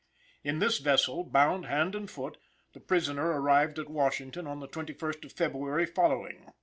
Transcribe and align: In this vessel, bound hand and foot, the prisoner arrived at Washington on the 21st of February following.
In 0.43 0.57
this 0.57 0.79
vessel, 0.79 1.23
bound 1.23 1.67
hand 1.67 1.93
and 1.93 2.09
foot, 2.09 2.37
the 2.73 2.79
prisoner 2.79 3.39
arrived 3.39 3.77
at 3.77 3.87
Washington 3.87 4.47
on 4.47 4.59
the 4.59 4.67
21st 4.67 5.25
of 5.25 5.33
February 5.33 5.85
following. 5.85 6.51